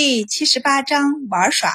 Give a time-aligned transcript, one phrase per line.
[0.00, 1.74] 第七十八章玩耍。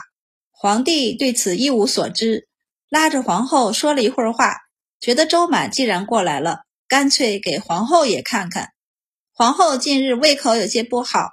[0.49, 2.47] 皇帝对此一无所知，
[2.87, 4.55] 拉着皇后说了一会儿话，
[5.01, 8.69] 觉得周满既然过来了，干脆给皇后也看看。
[9.33, 11.31] 皇后近日胃口有些不好，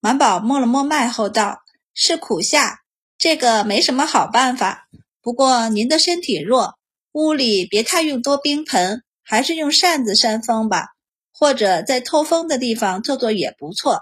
[0.00, 1.58] 满宝摸了摸脉后道
[1.94, 2.80] ：“是苦夏，
[3.16, 4.88] 这个没什么好办法。
[5.22, 6.74] 不过您的身体弱，
[7.12, 10.88] 屋里别太用多冰盆，还是用扇子扇风吧，
[11.32, 14.00] 或者在透风的地方坐坐也不错。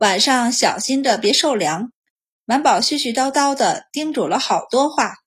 [0.00, 1.92] 晚上小心着，别受凉。”
[2.46, 5.18] 满宝絮絮叨叨地叮嘱了好多话，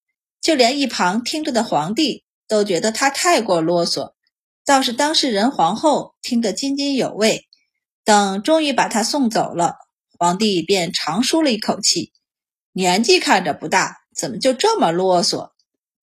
[0.42, 4.14] 就连一旁听着的皇帝都觉得他太过啰嗦，
[4.66, 7.48] 倒是当事人皇后听得津津有味。
[8.04, 9.76] 等终于把他送走了，
[10.20, 12.12] 皇帝便长舒了一口气。
[12.74, 15.52] 年纪看着不大，怎么就这么啰嗦？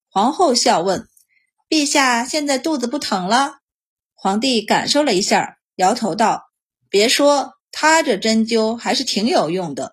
[0.09, 1.09] 皇后笑问
[1.69, 3.57] ：“陛下现在肚子不疼了？”
[4.15, 6.45] 皇帝感受了一下，摇头道
[6.89, 9.93] ：“别说，他这针灸还是挺有用的。”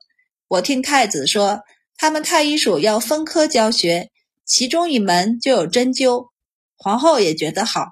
[0.49, 1.61] 我听太子说，
[1.97, 4.11] 他们太医署要分科教学，
[4.45, 6.29] 其中一门就有针灸。
[6.77, 7.87] 皇后也觉得好，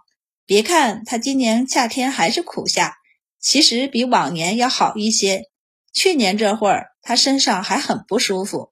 [0.46, 2.96] 别看他今年夏天还是苦夏，
[3.40, 5.44] 其实比往年要好一些。
[5.92, 8.72] 去年这会儿，他身上还很不舒服，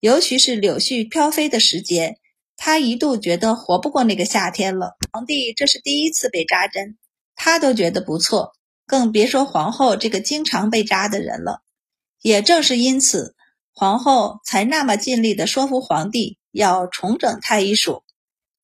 [0.00, 2.18] 尤其是柳絮飘飞的时节，
[2.56, 4.96] 他一度觉得活不过那个夏天了。
[5.12, 6.98] 皇帝这是第一次被扎针，
[7.34, 8.52] 他都觉得不错，
[8.86, 11.62] 更别说皇后这个经常被扎的人了。
[12.20, 13.34] 也正是因此，
[13.72, 18.02] 皇后才那么尽力地说服皇帝要重整太医署。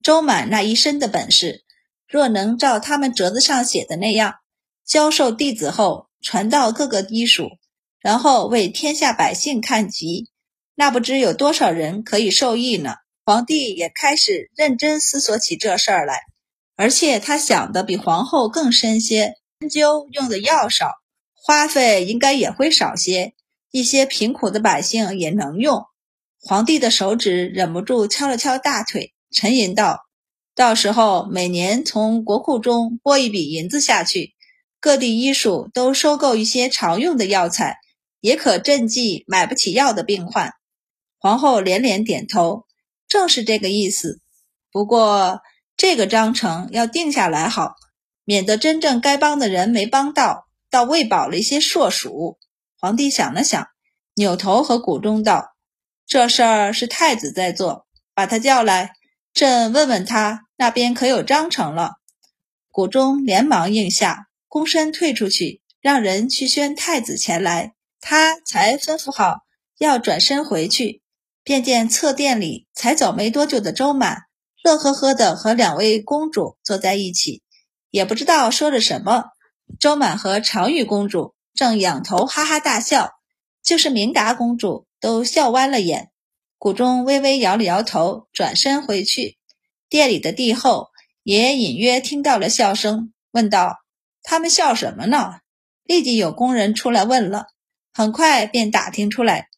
[0.03, 1.65] 周满那一身的本事，
[2.09, 4.37] 若能照他们折子上写的那样
[4.87, 7.51] 教授弟子后传到各个医署，
[8.01, 10.31] 然后为天下百姓看疾，
[10.75, 12.95] 那不知有多少人可以受益呢？
[13.27, 16.21] 皇帝也开始认真思索起这事儿来，
[16.77, 19.35] 而且他想的比皇后更深些。
[19.61, 20.95] 针灸用的药少，
[21.35, 23.35] 花费应该也会少些。
[23.71, 25.85] 一些贫苦的百姓也能用。
[26.41, 30.07] 皇帝的手指忍不住敲了敲大腿，沉吟道
[30.57, 34.33] ：“到时候每年从国库中拨一笔银子下去，
[34.81, 37.77] 各地医署都收购一些常用的药材，
[38.21, 40.55] 也可赈济买不起药的病患。”
[41.21, 42.65] 皇后连连点头，
[43.07, 44.23] 正是这个意思。
[44.73, 45.43] 不过
[45.77, 47.75] 这个章程要定下来好，
[48.25, 52.39] 免得真正该帮的人没帮到，倒喂饱了一些硕鼠。
[52.79, 53.67] 皇帝想了想，
[54.15, 55.55] 扭头和谷中道
[56.07, 58.93] ：“这事儿是太子在做，把他叫来，
[59.33, 61.95] 朕问问他那边可有章程了。”
[62.73, 67.75] 谷中连忙应下，躬身退出去，让人去宣太子前来。
[68.01, 69.41] 他才吩咐好
[69.79, 71.03] 要转身回去，
[71.43, 74.23] 便见侧殿里才走没多久的周满，
[74.63, 77.43] 乐呵呵的和两位公主坐在一起，
[77.91, 79.25] 也不知道说着什么。
[79.79, 81.35] 周满和长玉公主。
[81.53, 83.11] 正仰头哈哈大笑，
[83.63, 86.11] 就是明达公主都笑弯了眼。
[86.57, 89.37] 谷中微微摇了摇头，转身回去。
[89.91, 90.89] 店里的帝后
[91.23, 93.77] 也隐约听到了笑声，问道
[94.23, 95.41] ：“他们笑什么呢？”
[95.85, 97.49] 立即有工人出来问了，
[97.93, 99.49] 很快便打听出来，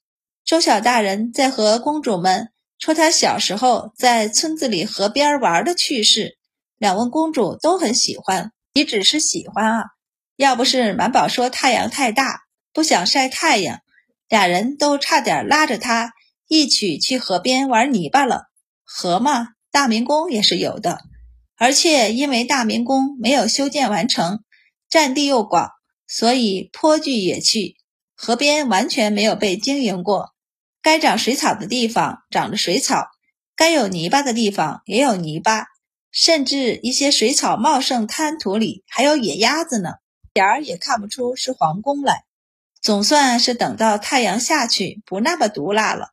[0.44, 2.48] 周小大人在和公主们
[2.78, 6.38] 说他小时候在村子里河边玩的趣事。
[6.82, 9.84] 两位公主都很喜欢，你只是喜欢啊。
[10.34, 12.40] 要不是满宝说太阳太大，
[12.72, 13.78] 不想晒太阳，
[14.28, 16.12] 俩人都差点拉着他
[16.48, 18.46] 一起去河边玩泥巴了。
[18.82, 20.98] 河嘛，大明宫也是有的，
[21.56, 24.42] 而且因为大明宫没有修建完成，
[24.90, 25.70] 占地又广，
[26.08, 27.76] 所以颇具野趣。
[28.16, 30.30] 河边完全没有被经营过，
[30.82, 33.06] 该长水草的地方长着水草，
[33.54, 35.66] 该有泥巴的地方也有泥巴，
[36.12, 39.94] 甚至一些水草茂盛滩涂里还有野鸭子呢。
[40.34, 42.24] 点儿也看不出是皇宫来，
[42.80, 46.10] 总算是等到太阳下去不那么毒辣了。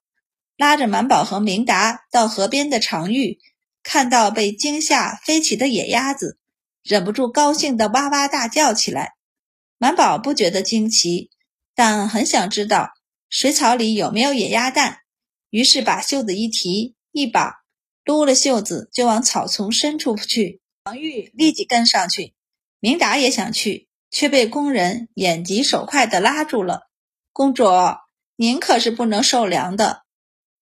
[0.57, 3.39] 拉着满宝和明达到河边的常玉，
[3.81, 6.37] 看到被惊吓飞起的野鸭子，
[6.83, 9.13] 忍不住高兴的哇哇大叫起来。
[9.77, 11.29] 满宝不觉得惊奇，
[11.73, 12.89] 但很想知道
[13.29, 14.97] 水草里有没有野鸭蛋，
[15.49, 17.58] 于是把袖子一提，一把
[18.09, 20.61] 撸了袖子就往草丛深处去。
[20.85, 22.33] 常玉立即跟上去，
[22.79, 23.87] 明达也想去。
[24.11, 26.89] 却被工人眼疾手快地拉住了。
[27.31, 27.65] 公主，
[28.35, 30.01] 您可是不能受凉的。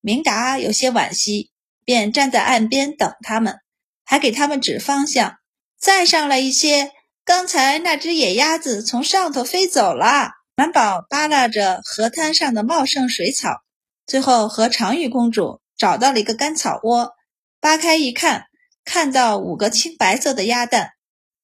[0.01, 1.51] 明达有些惋惜，
[1.85, 3.59] 便站在岸边等他们，
[4.03, 5.37] 还给他们指方向。
[5.79, 6.91] 再上来一些，
[7.23, 10.31] 刚才那只野鸭子从上头飞走了。
[10.57, 13.61] 满宝扒拉着河滩上的茂盛水草，
[14.05, 17.13] 最后和长玉公主找到了一个干草窝，
[17.59, 18.45] 扒开一看，
[18.83, 20.91] 看到五个青白色的鸭蛋。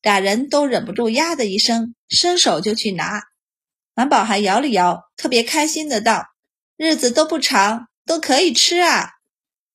[0.02, 3.24] 俩人都忍不住呀的一声，伸手就去拿。
[3.96, 6.26] 满宝还摇了摇，特别开心的道
[6.76, 9.12] ：“日子都不长，都可以吃啊。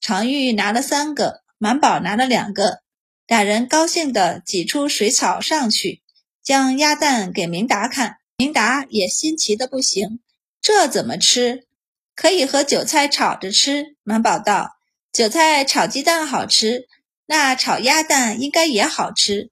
[0.01, 2.83] 常玉拿了三个，满宝拿了两个，
[3.27, 6.03] 俩人高兴的挤出水草上去，
[6.43, 8.19] 将鸭蛋给明达看。
[8.37, 10.21] 明达也新奇的不行，
[10.61, 11.67] 这怎么吃？
[12.15, 13.97] 可以和韭菜炒着吃。
[14.03, 14.78] 满宝道
[15.13, 16.87] ：“韭菜炒鸡蛋好吃，
[17.27, 19.51] 那炒鸭蛋应该也好吃。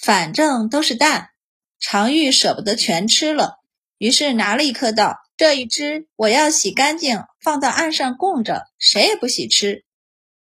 [0.00, 1.30] 反正都是蛋。”
[1.80, 3.58] 常玉舍不得全吃了，
[3.98, 9.84] 于是拿了一颗道：“这一只我要洗干净，放到岸上供着，谁也不许吃。”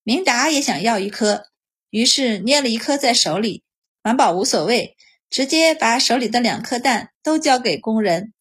[0.03, 1.45] 明达也想要一颗，
[1.89, 3.63] 于是捏了一颗在手里。
[4.03, 4.95] 满宝无所谓。
[5.29, 8.33] 直接把手里的两颗蛋都交给工人，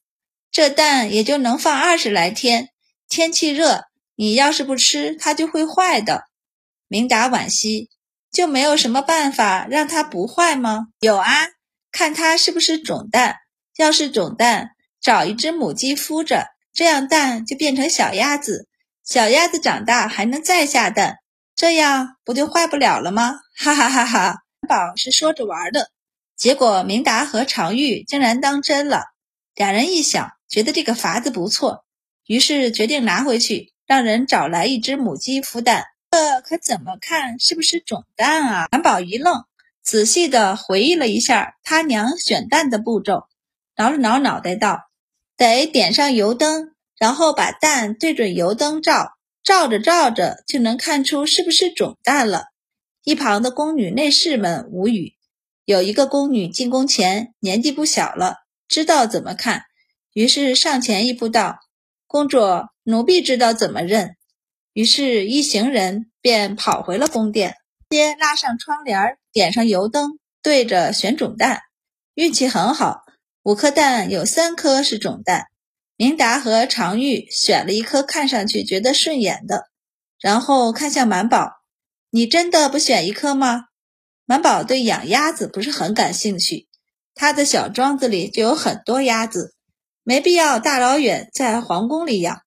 [0.51, 2.71] 这蛋也就能放二十来天。
[3.09, 3.85] 天气热，
[4.21, 6.25] 你要是不吃，它就会坏的。
[6.89, 7.89] 明达惋惜，
[8.31, 10.89] 就没有什么办法让它不坏吗？
[11.01, 11.47] 有啊，
[11.91, 13.37] 看它是不是种蛋。
[13.79, 18.69] 要是种蛋，找一只母鸡孵着，这样蛋就变成小鸭子。
[19.03, 21.17] 小鸭子长大还能再下蛋，
[21.57, 23.41] 这样不就坏不了了吗？
[23.57, 24.43] 哈哈哈哈！
[24.69, 25.89] 宝是说着玩的。
[26.37, 29.05] 结果明达和常玉竟然当真了，
[29.55, 31.87] 俩人一想，觉得这个法子不错，
[32.27, 35.87] 于是决定拿回去，让人找来一只母鸡孵蛋。
[36.13, 38.69] 这可怎么看是不是种蛋啊？
[38.71, 39.43] 满宝一愣，
[39.83, 43.25] 仔细的回忆了一下他娘选蛋的步骤，
[43.75, 44.83] 挠了挠脑袋道
[45.37, 52.45] ：“得点上油灯，然后把蛋对准油灯照，照着照着就能看出是不是种蛋了。”
[53.03, 55.15] 一旁的宫女内侍们无语。
[55.65, 58.37] 有一个宫女进宫前年纪不小了，
[58.69, 59.65] 知道怎么看，
[60.13, 61.59] 于是上前一步道
[62.13, 62.41] ：“公主，
[62.83, 64.17] 奴婢知道怎么认。”
[64.75, 67.55] 于是，一行人便跑回了宫殿，
[67.89, 71.61] 先拉上窗帘，点上油灯，对着选种蛋。
[72.15, 73.03] 运气很好，
[73.45, 75.45] 五颗蛋有三颗是种蛋。
[75.97, 79.67] 明达和常玉选了一颗看上去觉得顺眼的，
[80.19, 81.61] 然后看向满宝
[82.11, 83.67] ：“你真的不选一颗吗？”
[84.27, 86.67] 满宝对养鸭子不是很感兴趣，
[87.15, 89.55] 他的小庄子里就有很多鸭子，
[90.03, 92.43] 没必要大老远在皇宫里养。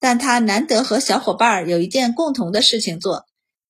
[0.00, 3.24] 但他难得和小伙伴有一件共同的事情做，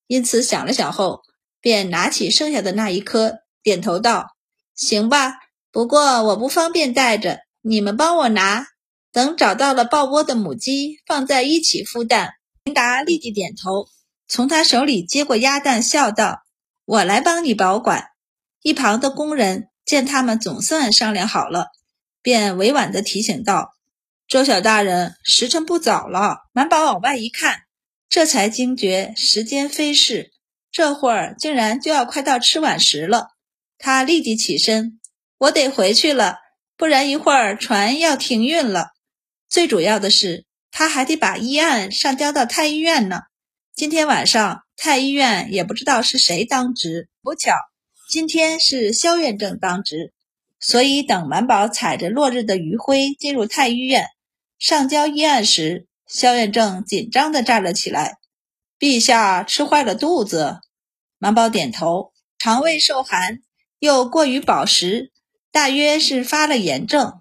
[0.06, 1.22] 因此想了想后，
[1.60, 4.26] 便拿起剩下的那一颗，点头道
[4.76, 5.36] ：“行吧，
[5.72, 8.66] 不过我不方便带着，你们帮我拿。
[9.10, 12.34] 等找到了抱窝的母鸡，放在一起孵蛋。”
[12.64, 13.88] 琳达立即点头，
[14.28, 16.42] 从他手里接过鸭蛋，笑道。
[16.84, 18.08] 我来帮你保管。
[18.60, 21.68] 一旁的工人见他们总算商量好了，
[22.28, 23.72] 便委婉地提醒道
[24.28, 27.60] ：“周小大人，时辰不早了。”满宝往外一看，
[28.10, 30.30] 这才惊觉时间飞逝，
[30.70, 33.28] 这会儿竟然就要快到吃晚时了。
[33.78, 35.00] 他立即起身
[35.40, 36.36] ：“我得回去了，
[36.76, 38.88] 不然一会儿船要停运了。
[39.48, 43.22] 最主要的是，他还得把医案上交到太医院呢。
[43.74, 47.52] 今天晚上。”太医院也不知道是谁当值，不巧
[48.08, 50.12] 今天是萧院正当值，
[50.60, 54.06] 所以等满宝踩着落日的余晖进入太医院
[54.58, 58.18] 上交医案时，萧院正紧张地站了起来。
[58.78, 60.58] 陛下吃坏了肚子，
[61.18, 63.40] 满宝点头，肠胃受寒
[63.78, 65.12] 又过于饱食，
[65.50, 67.20] 大约是发了炎症。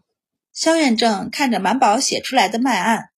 [0.53, 3.09] 萧院正看着满宝写出来的脉案，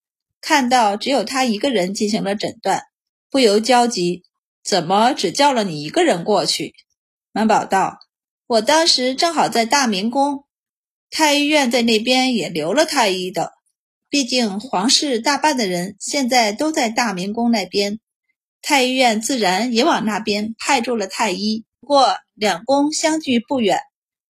[0.42, 2.83] 看到只有他一个人进行了诊断，
[3.29, 4.24] 不由焦急。
[4.62, 6.75] 怎么只叫了你一个人过去？
[7.32, 8.00] 满宝道
[8.50, 10.46] ：“我当时正好在大明宫，
[11.12, 13.53] 太医院在那边也留了太医的。
[14.10, 18.00] 毕竟皇室大半的人现在都在大明宫那边，
[18.63, 21.63] 太医院自然也往那边派驻了太医。
[21.79, 23.82] 不过两宫相距不远，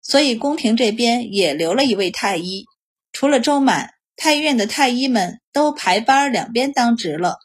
[0.01, 2.63] 所以宫廷这边也留了一位太医。
[3.11, 7.39] 除了周满，太医院的太医们都排班两边当值了，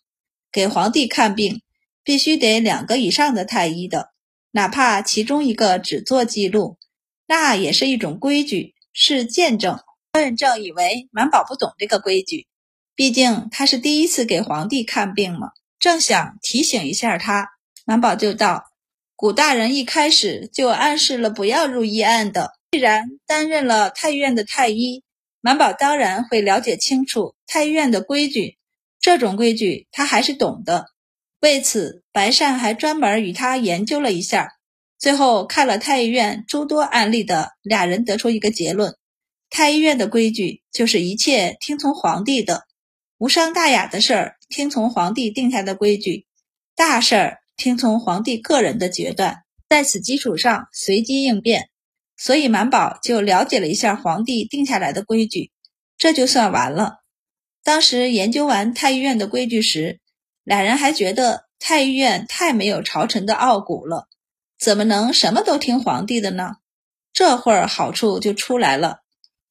[0.53, 1.63] 给皇帝看病。”
[2.05, 4.11] 必须得两个以上的太医的，
[4.53, 6.79] 哪怕其中一个只做记录，
[7.27, 9.79] 那也是一种规矩，是见证。
[10.13, 12.49] 萧远正以为满宝不懂这个规矩，
[12.97, 17.51] 毕竟他是第一次给皇帝看病嘛，正想提醒一下他，
[17.85, 18.65] 满宝就道
[19.15, 22.55] ：“古大人一开始就暗示了不要入医案的。
[22.73, 25.05] 既然担任了太医院的太医，
[25.41, 28.59] 满宝当然会了解清楚太医院的规矩，
[29.01, 30.87] 这种规矩他还是懂的。”
[31.41, 34.53] 为此，白善还专门与他研究了一下，
[34.99, 38.95] 最后看了太医院诸多案例的俩人得出一个结论：
[39.49, 42.65] 太医院的规矩就是一切听从皇帝的，
[43.17, 46.27] 无伤大雅的事儿听从皇帝定下的规矩，
[46.77, 51.71] 大事儿听从皇帝个人的决断，在此基础上随机应变。
[52.19, 55.53] 所以满宝就了解了一下皇帝定下来的规矩，
[55.97, 56.97] 这就算完了。
[57.65, 60.01] 当时研究完太医院的规矩时，
[60.45, 64.09] 俩人还觉得太医院太没有朝臣的傲骨了，
[64.59, 66.57] 怎么能什么都听皇帝的呢？
[67.13, 69.01] 这会儿好处就出来了，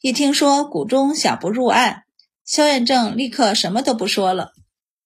[0.02, 2.04] 一听说谷中想不入案，
[2.44, 4.54] 萧彦正立刻什么都不说了。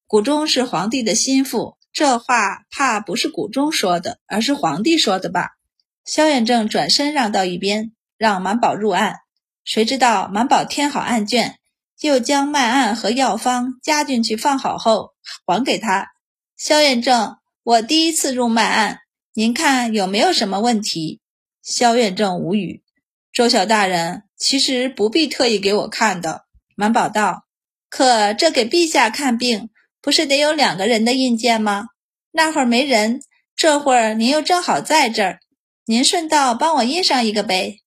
[0.08, 5.58] 谷中是皇帝的心腹，这话怕不是谷中说的，而是皇帝说的吧？
[6.06, 9.22] 萧彦正转身让到一边，让满宝入案。
[9.66, 11.58] 谁知道满宝填好案卷。
[12.04, 15.14] 又将脉案和药方加进去放好后
[15.48, 16.10] 还给他。
[16.58, 19.00] 萧院正，我第一次入脉案，
[19.34, 21.22] 您看有没有什么问题？
[21.64, 22.84] 萧院正无语。
[23.32, 26.44] 周小大人，其实不必特意给我看的。
[26.76, 27.46] 满宝道
[27.90, 29.70] ：“可这给陛下看病，
[30.02, 31.86] 不是得有两个人的印鉴吗？
[32.32, 33.22] 那会儿没人，
[33.56, 35.40] 这会儿您又正好在这儿，
[35.86, 37.78] 您顺道帮我印上一个呗。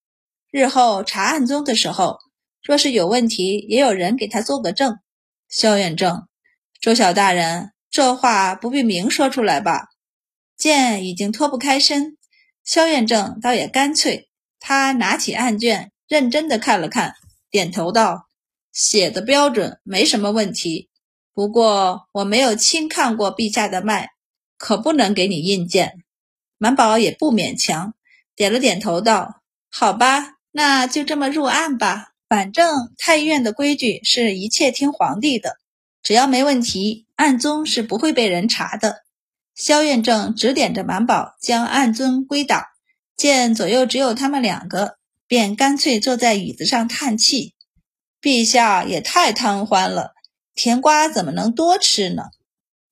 [0.51, 2.17] 日后查案宗的时候。”
[2.67, 4.99] 若是有问题，也有人给他做个证。
[5.49, 6.27] 萧远正，
[6.81, 9.87] 周小大人，这话不必明说出来吧？
[10.57, 12.17] 剑已经脱不开身，
[12.65, 14.29] 萧远正倒也干脆。
[14.59, 17.15] 他拿起案卷，认真的看了看，
[17.53, 18.27] 点头道
[18.75, 20.91] ：“写的标准，没什么问题。
[21.33, 24.11] 不过我没有亲看过陛下的脉，
[24.59, 26.03] 可不能给你印鉴。”
[26.59, 27.95] 满宝也不勉强，
[28.35, 35.59] 点了点头道：“好吧，那就这么入案吧。”反正太医院的规矩是一切听皇帝的，
[36.03, 39.05] 只要没问题，案宗是不会被人查的。
[39.55, 42.65] 萧院正指点着满宝将案宗归档，
[43.17, 47.55] 见左右只有他们两个，便干脆坐在椅子上叹气
[48.21, 50.13] ：“陛下也太贪欢了，
[50.55, 52.25] 甜瓜怎么能多吃呢？”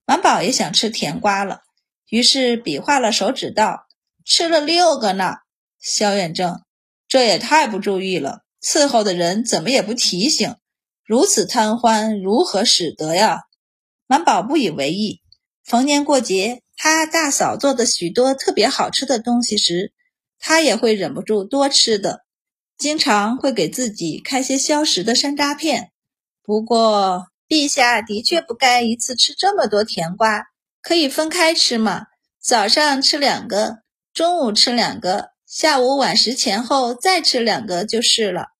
[0.06, 1.62] 满宝也想吃甜瓜了，
[2.08, 3.86] 于是比划了手指道
[4.24, 5.38] ：“吃了六个呢。”
[5.82, 6.62] 萧远正，
[7.08, 8.43] 这也太不注意了。
[8.64, 10.56] 伺候的人怎么也不提醒，
[11.04, 13.40] 如此贪欢，如何使得呀？
[14.06, 15.20] 满宝不以为意。
[15.62, 19.92] 逢年过节，他大嫂做的许多特别好吃的东西时，
[20.38, 22.24] 他也会忍不住多吃的，
[22.78, 25.90] 经常会给自己开些消食的山楂片。
[26.42, 30.44] 不过，陛下的确不该一次吃这么多甜瓜，
[30.80, 32.06] 可以分开吃嘛。
[32.40, 33.80] 早上吃两个，
[34.14, 38.53] 中午吃两个，下午晚食前后再吃两个就是了。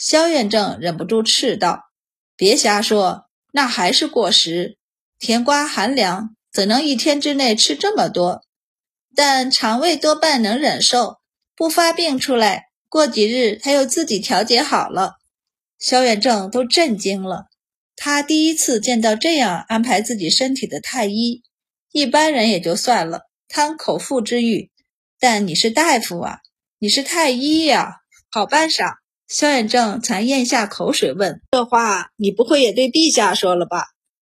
[0.00, 1.90] 萧远正忍不住斥道
[2.34, 4.78] ：“别瞎说，那还是过时。
[5.18, 8.40] 甜瓜寒凉，怎能一天之内吃这么多？
[9.14, 11.18] 但肠胃多半能忍受，
[11.54, 12.68] 不发病出来。
[12.88, 15.16] 过几日他又自己调节好了。”
[15.78, 17.48] 萧远正都震惊了，
[17.94, 21.42] 他第一次见到这样安排自己身体的太医。
[21.92, 24.70] 一般人也就算了，贪口腹之欲，
[25.18, 26.38] 但你是大夫啊，
[26.78, 27.96] 你是太医呀，
[28.30, 28.99] 好办啥？
[29.30, 33.84] 萧远正才咽下口水，问：“这话你不会也对陛下说了吧？”“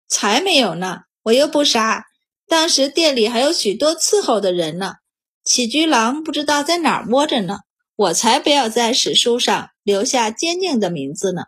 [0.08, 2.05] 才没有呢，我又不傻。
[2.48, 4.93] 当时店里还有许多伺候的人呢，
[5.43, 7.62] 起居郎不知道在哪儿窝着呢，
[7.96, 11.46] 我才不要在史书上留下坚定的名字呢。”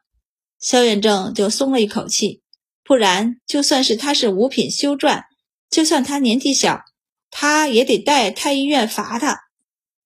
[0.60, 2.42] 萧远正就松了一口气，
[2.84, 5.26] 不然就算是他是五品修撰，
[5.70, 6.82] 就算他年纪小，
[7.30, 9.42] 他也得带太医院罚他。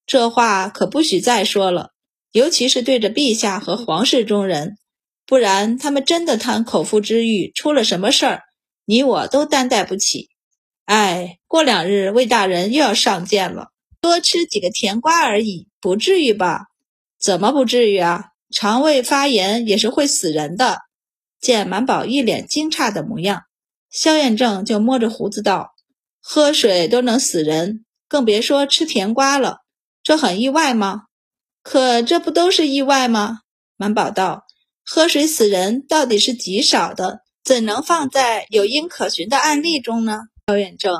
[0.05, 1.93] 这话可不许再说了。
[2.37, 4.77] 尤其是对着陛下和皇室中人，
[5.25, 8.43] 不然他们真的贪口腹之欲，出了什么事儿，
[8.85, 10.29] 你我都担待不起。
[10.85, 16.67] 哎，过两日魏大人又要上谏了，多吃几个甜瓜而已，不至于吧？
[17.19, 18.25] 怎么不至于啊？
[18.53, 20.81] 肠胃发炎也是会死人的。
[21.41, 23.45] 见满宝一脸惊诧的模样，
[23.89, 25.71] 萧彦正就摸着胡子道
[26.21, 29.61] ：“喝水都能死人，更别说吃甜瓜了。
[30.03, 31.05] 这很意外吗？”
[31.69, 33.41] 可这不都是意外吗？
[33.75, 34.45] 满宝道
[34.87, 40.95] ：“喝水死人到底是极少的，怎能放在有因可循的案例中呢？”萧远正，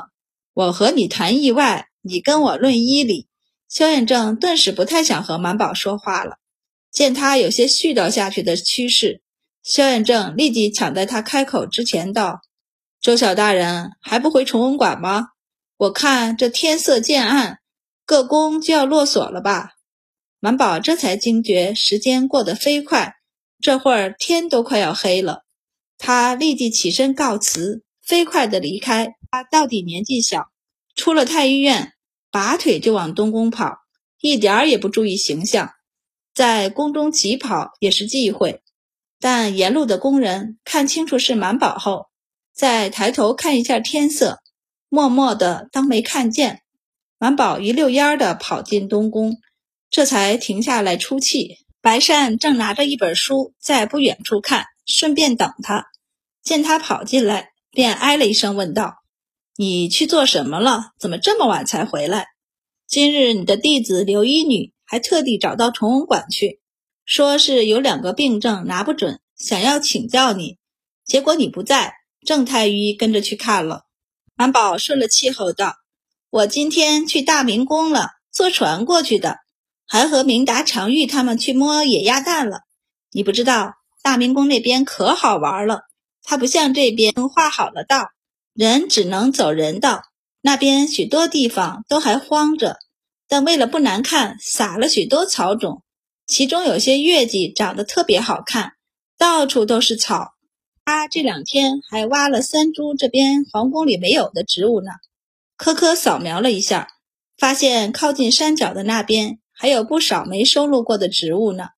[0.52, 3.28] 我和你谈意外，你跟我论医理。
[3.66, 6.36] 萧远正顿时不太想和满宝说话了。
[6.90, 9.22] 见他有些絮叨下去的趋势，
[9.62, 12.42] 萧远正立即抢在他开口之前道
[13.00, 15.28] ：“周小大人还不回崇文馆吗？
[15.78, 17.60] 我看这天色渐暗，
[18.04, 19.70] 各宫就要落锁了吧？”
[20.40, 23.16] 满宝这才惊觉时间过得飞快，
[23.60, 25.44] 这会儿天都快要黑了。
[25.98, 29.16] 他立即起身告辞，飞快地离开。
[29.32, 30.46] 他到底年纪小，
[30.94, 31.92] 出了太医院，
[32.30, 33.78] 拔腿就往东宫跑，
[34.20, 35.72] 一点儿也不注意形象，
[36.34, 38.62] 在宫中疾跑也是忌讳。
[39.18, 42.06] 但沿路的工人看清楚是满宝后，
[42.54, 44.38] 再抬头看一下天色，
[44.88, 46.62] 默默地当没看见。
[47.18, 49.36] 满宝一溜烟儿地跑进东宫。
[49.90, 51.58] 这才停下来出气。
[51.80, 55.86] 白善正拿着一本书在不远处看，顺便等他。
[56.42, 58.96] 见他跑进来，便哎了一声，问道
[59.56, 60.92] ：“你去做什么了？
[60.98, 62.26] 怎么这么晚才回来？
[62.86, 66.60] 今日你的弟子刘一女还特地找到崇文馆去，
[67.04, 70.58] 说是有两个病症拿不准，想要请教你。
[71.04, 71.94] 结果你不在，
[72.26, 73.84] 郑太医跟着去看了。”
[74.36, 75.76] 安宝顺了气后道
[76.28, 79.38] ：“我今天去大明宫了，坐船过去的。”
[79.88, 82.60] 还和明达、常玉他们去摸野鸭蛋了。
[83.10, 85.80] 你不知道，大明宫那边可好玩了。
[86.22, 88.10] 它不像这边画好了道，
[88.52, 90.02] 人只能走人道。
[90.42, 92.76] 那边许多地方都还荒着，
[93.26, 95.82] 但为了不难看，撒了许多草种。
[96.26, 98.72] 其中有些月季长得特别好看，
[99.16, 100.34] 到处都是草。
[100.84, 104.90] 他这两天还挖了三株这边皇宫里没有的植物呢。
[105.56, 106.88] 科科扫描了一下，
[107.38, 109.38] 发现靠近山脚的那边。
[109.58, 111.70] 还有不少没收录过的植物呢，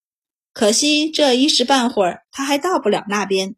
[0.52, 3.56] 可惜这一时半会儿他还到不了那边。